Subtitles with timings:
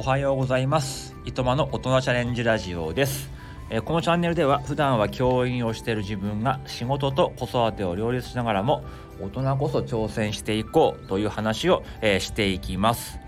[0.00, 1.14] おはようございます。
[1.26, 3.30] いとまの大人チャレンジラジオです。
[3.68, 8.82] えこのチャンネルでは普段は教員をしている自分が仕事と子育てを両立しながらも
[9.20, 13.18] 大人こそ挑戦していこうという話を、えーしていきます。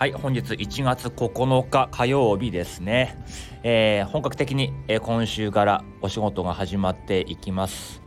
[0.00, 3.16] はい本日1月9日火曜日ですね、
[3.62, 8.02] えー本格的に、えー今週からお仕事が始まっていきます。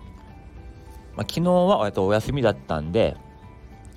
[1.16, 3.16] まあ、昨日はえっとお休みだったんで、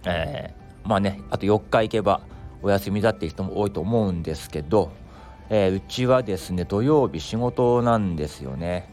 [0.05, 2.21] えーまあねあと4日行けば
[2.63, 4.91] お休みだっていう人も多いと思うんですけど、
[5.51, 8.89] えーうちはですね土曜日仕事なんですよね、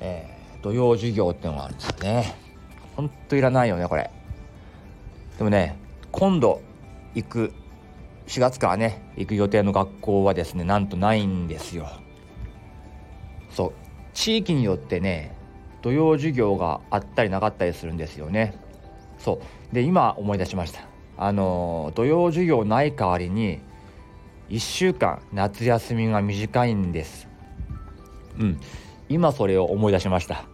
[0.00, 2.34] えー土曜授業っていうのがあるんですよね。
[2.94, 4.10] ほんといらないよねこれ。
[5.38, 5.78] でもね
[6.12, 6.60] 今度
[7.14, 7.52] 行く
[8.26, 11.88] 4月からね行く予定の学校はですねなんとないんですよ。
[13.50, 13.72] そう。
[14.12, 15.34] 地域によってね
[15.80, 18.54] 土曜授業があったりなかったりするんですよね。
[19.18, 19.40] そ
[19.72, 19.74] う。
[19.74, 20.89] で今思い出しました。
[21.20, 23.60] あの土曜授業ない代わりに
[24.48, 27.28] 1週間夏休みが短いんです。
[28.38, 28.60] うん。
[29.10, 30.46] 今それを思い出しました。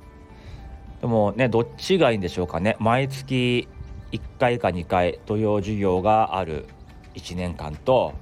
[1.00, 2.76] でもねどっちがいいんでしょうかね。
[2.80, 3.68] 毎月
[4.10, 6.66] 1回か2回土曜授業がある
[7.14, 8.14] 1年間と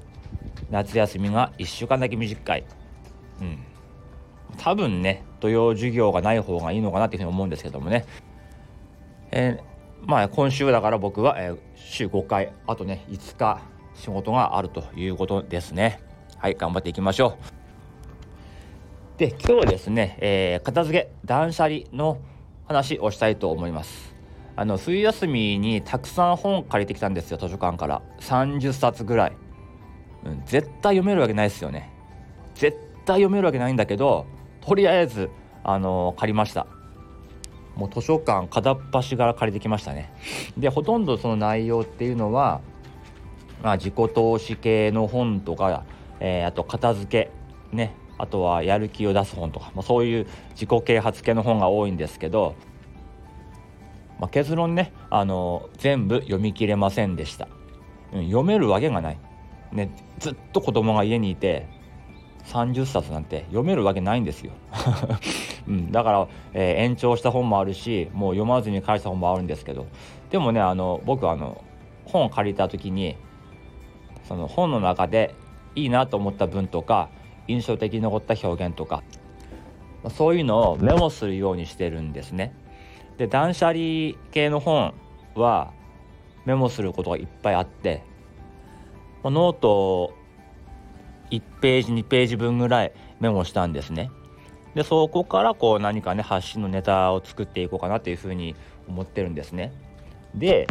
[0.70, 2.64] 夏休みが1週間だけ短い。
[3.40, 3.58] うん。
[4.58, 8.04] 多分ね土曜授業がない方がいいのかなっていうふうに思うんですけどもね、
[9.30, 9.73] えー
[10.06, 13.60] まあ今週だから僕は、えー週5回あとね5日
[13.94, 16.00] 仕事があるということですね。
[16.38, 17.38] はい頑張っていきましょ
[19.16, 19.18] う。
[19.18, 22.18] で今日はですね、えー片付け断捨離の
[22.66, 24.14] 話をしたいと思います。
[24.56, 28.02] あの冬休みにたくさん本借りてきたんですよ図書館から。
[28.20, 29.36] 30冊ぐらい、
[30.24, 31.92] うん、絶対読めるわけないですよね。
[32.54, 34.26] 絶対読めるわけないんだけど
[34.60, 35.30] とりあえず
[35.62, 36.66] あの借りました。
[37.76, 40.12] もう図書館片っ端から借りてきましたね。
[40.56, 42.60] でほとんどその内容っていうのは、
[43.62, 45.84] まあ、自己投資系の本とか、
[46.20, 47.30] えーあと片付け
[47.74, 52.54] ねあとはやる気を出す本とか、まあ、そういう自己啓発系の本が多いんですけど、
[54.20, 57.48] まあ、結論ねあの全部読み切れませんでした、
[58.12, 59.18] うん、読めるわけがない、
[59.72, 61.66] ね、ずっと子供が家にいて
[62.46, 64.52] 30冊なんて読めるわけないんですよ、
[65.66, 69.86] うん、だから、えー延長した本もあるしもう読まずに返した本もあるんですけど
[70.30, 71.62] でもねあの僕あの
[72.04, 73.16] 本を借りた時に
[74.24, 75.34] その本の中で
[75.74, 77.08] いいなと思った文とか
[77.48, 79.02] 印象的に残った表現とか
[80.10, 82.54] そういうのをメモするようにしてるんですね。
[83.16, 83.78] で断捨離
[84.32, 84.92] 系の本
[85.34, 85.72] は
[86.44, 88.02] メモすることがいっぱいあって
[89.22, 90.14] まあノート
[91.30, 94.10] 1ページ2ページ分ぐらいメモしたんですね。
[94.74, 98.56] でそこからこう何かね発信のネタを作っていこうかなというふうに
[98.88, 99.72] 思ってるんですね。
[100.34, 100.66] で、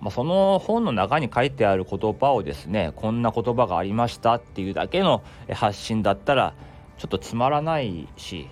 [0.00, 6.54] まあ、その本の中に書いてある言葉をですねこんな言葉がありましたっていうだけの発信だったら
[6.96, 8.48] ちょっとつまらないし、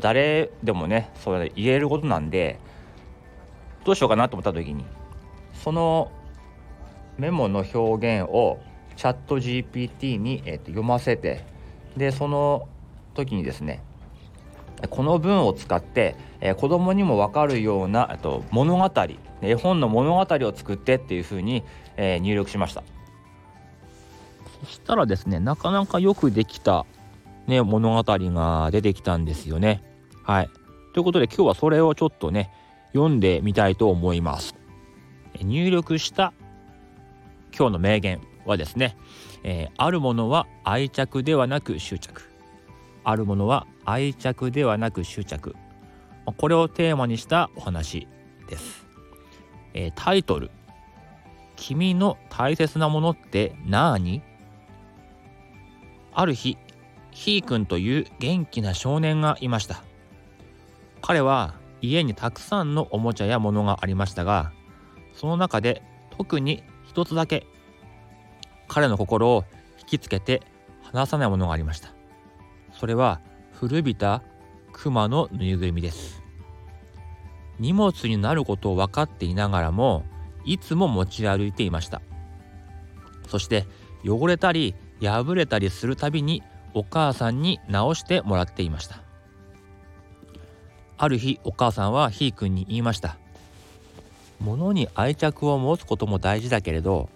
[0.00, 2.58] 誰でもねそれ言えることなんで
[3.84, 4.84] どうしようかなと思った時に
[5.52, 6.10] その
[7.18, 8.58] メモの表現を
[9.00, 11.42] チャット GPT に、えーと読ませて
[11.96, 12.68] でその
[13.14, 13.82] 時にですね
[14.90, 18.90] この文を使って、えー子供にも分かるようなと物語
[19.40, 21.64] 絵本の物語を作ってっていうふうに、
[21.96, 22.82] えー入力しました。
[24.66, 26.84] そしたらですねなかなかよくできた、
[27.46, 29.82] ね、物語が出てきたんですよね。
[30.24, 30.50] はい。
[30.92, 32.52] ということで今日はそれをちょっとね
[32.92, 34.54] 読んでみたいと思います。
[35.40, 36.34] 入力した
[37.56, 38.29] 今日の名言。
[38.46, 38.96] はですね、
[39.42, 42.22] えーあるものは愛着ではなく執着。
[43.04, 45.56] あるものは愛着ではなく執着。
[46.36, 48.06] これをテーマにしたお話
[48.48, 48.86] です、
[49.74, 50.50] えータイトル
[51.56, 54.22] 「君の大切なものって何?」
[56.12, 56.56] ある日
[57.10, 59.82] ひーくんという元気な少年がいました。
[61.02, 64.52] 彼は家にたくさんのおもちゃや物がありましたが
[65.14, 65.82] その中で
[66.16, 67.46] 特に一つだけ
[68.70, 69.44] 彼の心を
[69.80, 70.42] 引きつけて
[70.82, 71.92] 離さないものがありました。
[72.72, 73.20] それは
[73.52, 74.22] 古びた
[74.72, 76.22] クマのぬいぐるみです。
[77.58, 80.04] 荷物になることを分かっていながらも
[80.44, 82.00] いつも持ち歩いていました。
[83.28, 83.66] そして
[84.06, 89.02] 汚れたり破れたりするたびにお母さんに直してもらっていました。
[90.96, 93.16] ある日お母さんはひーくんに言いました
[94.38, 97.08] 物に愛着を持つことも大事だけれど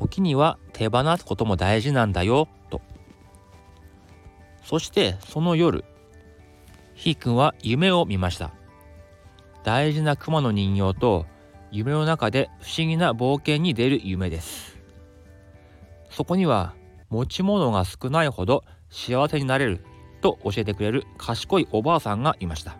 [0.00, 2.80] 時には手放すことも大事なんだよと。
[4.64, 5.84] そしてその夜
[6.94, 8.52] ひーくんは夢を見ました。
[9.62, 11.26] 大事な熊の人形と
[11.70, 14.78] 夢の中で不思議な冒険に出る夢です。
[16.08, 16.74] そこには
[17.10, 19.84] 持ち物が少ないほど幸せになれる
[20.22, 22.78] と教えてくれる賢いおばあさんがいました。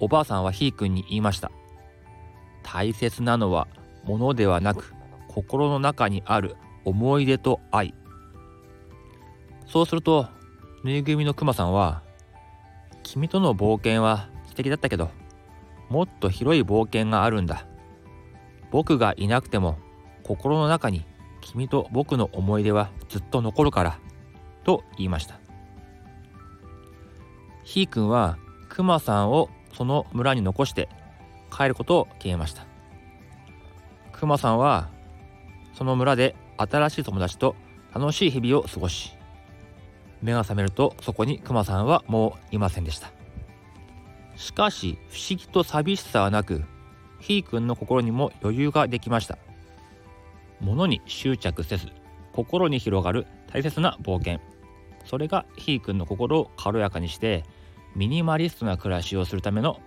[0.00, 1.50] おばあさんはひーくんに言いました。
[2.62, 3.68] 大切なのは
[4.04, 4.94] 物ではなく
[5.36, 6.56] 心の中にある
[6.86, 7.92] 思い出と愛。
[9.66, 10.28] そうすると
[10.82, 12.02] ぬいぐるみのくまさんは
[13.02, 15.10] 君との冒険は素敵だったけど
[15.90, 17.66] もっと広い冒険があるんだ。
[18.70, 19.76] 僕がいなくても
[20.22, 21.04] 心の中に
[21.42, 23.98] 君と僕の思い出はずっと残るから
[24.64, 25.38] と言いました。
[27.62, 28.38] ひーくんは
[28.70, 30.88] くまさんをその村に残して
[31.54, 32.64] 帰ることを決めました。
[34.12, 34.95] くまさんは
[35.76, 37.54] その村で新しい友達と
[37.94, 39.12] 楽しい日々を過ごし
[40.22, 43.10] 目が覚めるとそこにくまさんはもういませんでした。
[44.36, 46.62] しかし不思議と寂しさはなく
[47.20, 49.38] ひーくんの心にも余裕ができました。
[50.60, 51.88] 物に執着せず
[52.32, 54.40] 心に広がる大切な冒険。
[55.04, 57.44] それがひーくんの心を軽やかにして
[57.94, 59.80] ミニマリストな暮らしをするための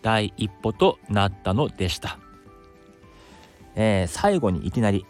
[0.00, 2.18] 第一歩となったのでした、
[3.74, 5.06] えー、最後にいきなり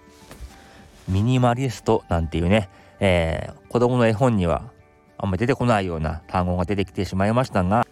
[1.08, 2.68] ミニマリストなんていうね、
[3.00, 4.70] えー、子供の絵本には
[5.18, 7.86] あんまり出てこないような単語が出てきてしまいましたが、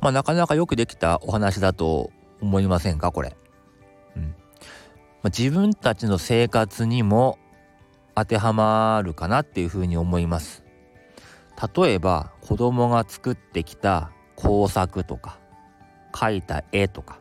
[0.00, 3.36] まあ、なかなかよくできたお話だと思いませんかこれ。
[4.16, 7.38] うんまあ、自分たちの生活にも
[8.14, 10.64] 当てはまるかなっていうふうに思います。
[11.76, 15.38] 例えば子供が作ってきた工作とか
[16.12, 17.20] 描いた絵とか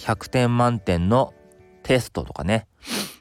[0.00, 1.34] 100点満点の
[1.82, 2.66] テストとかね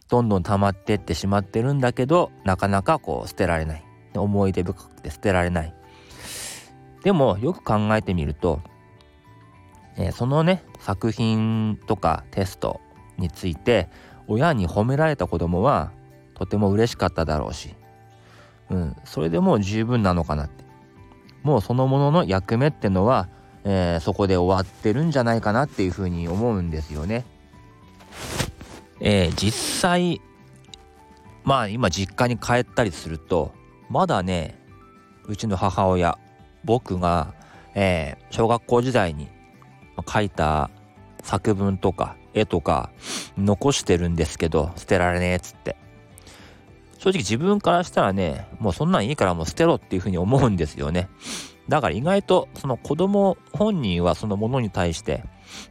[0.09, 3.83] どんどん溜まってってしまってるんだけどなかなかこう捨てられない。
[4.13, 5.73] 思い出深くて捨てられない。
[7.03, 8.61] でもよく考えてみると、
[9.95, 12.81] えー、そのね作品とかテスト
[13.17, 13.89] について
[14.27, 15.93] 親に褒められた子供は
[16.33, 17.73] とても嬉しかっただろうし
[18.71, 20.63] うん、それでもう十分なのかなって。
[21.43, 23.27] もうそのものの役目ってのは、
[23.63, 27.25] えー、そこで終わってるんじゃないかなっていうふうに思うんですよね。
[28.99, 30.21] えー、実際
[31.43, 33.51] まあ今実家に帰ったりすると
[33.89, 34.59] まだね
[35.25, 36.17] うちの母親
[36.63, 37.33] 僕が、
[37.73, 39.27] えー、小学校時代に
[40.07, 40.69] 書いた
[41.23, 42.91] 作文とか絵とか
[43.37, 45.75] 残してるんですけど捨てられねえっつって
[47.01, 51.09] 正直自分からしたらね、もうそんなんいいからもう捨てろっていうふうに思うんですよね。
[51.67, 55.23] だから意外とその子供本人はそのものに対して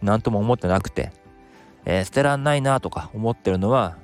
[0.02, 1.12] 何とも思ってなくて、
[1.84, 3.96] えー、捨てらんないなとか思ってるのは、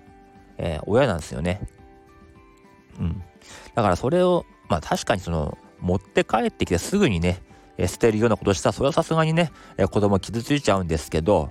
[0.57, 1.63] えー、親なんですよね。
[3.01, 3.23] うん。
[3.75, 7.43] だからそれを、まあ確かにその持って帰ってきてすぐにね、
[7.77, 11.51] えー、捨てるようなことしたらそれはさすがにね、え子供傷ついちゃうんですけど、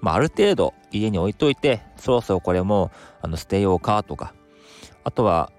[0.00, 2.90] まあある程度家に置いといて、そろそろこれも
[3.20, 4.32] あの捨てようかとか、
[5.06, 5.52] あとは、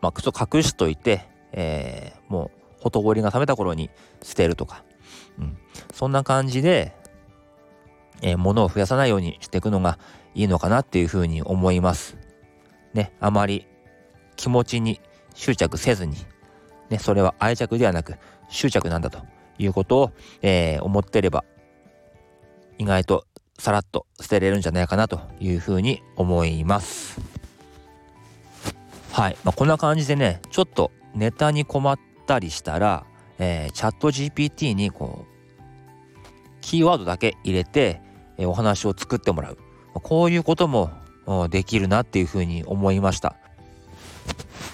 [0.00, 3.90] まあ、ちょっと隠しといて、えー、もう、ほとぼりが冷めた頃に
[4.22, 4.84] 捨てるとか、
[5.40, 5.58] うん。
[5.92, 6.94] そんな感じで、
[8.22, 9.98] えー、物を増やさないようにしていくのが
[10.36, 12.16] いいのかなっていうふうに思います。
[12.94, 13.66] ね、あまり
[14.36, 15.00] 気持ちに
[15.34, 16.14] 執着せずに、
[16.88, 18.14] ね、それは愛着ではなく
[18.48, 19.18] 執着なんだと
[19.58, 20.12] いうことを、
[20.42, 21.44] えー、思ってれば、
[22.78, 23.26] 意外と
[23.58, 27.35] さらっと捨てれるんじゃないかなというふうに思います。
[29.16, 29.36] はい。
[29.44, 33.06] まあ、こんな感じでね、ちょっとネタに困ったりしたら、
[33.38, 35.80] えー、チャット GPT にこう、
[36.60, 38.02] キーワードだけ入れて、
[38.36, 39.58] えー、お話を作ってもらう。
[39.94, 40.90] こういうことも
[41.48, 43.36] できるなっていうふうに思いました。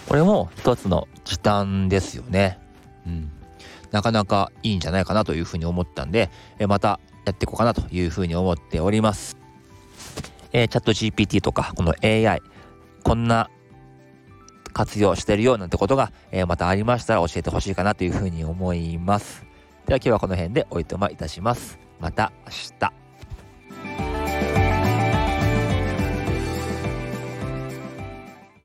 [0.08, 2.58] これも一つの時短ですよね。
[3.06, 3.30] うん。
[3.92, 9.36] なかなかいいんじゃないかなというふうに思ったんで、えー、またやっていこうかなというふうに思っております。
[10.52, 12.42] えー、チャット GPT とか、この AI、
[13.04, 13.48] こんな
[14.72, 19.44] 活用してるよなんてことが、えー、またありましたら教えてほしいかなというふうに思います。
[19.86, 21.78] では今日はこの辺でおいとまいたします。
[22.00, 23.01] また明日。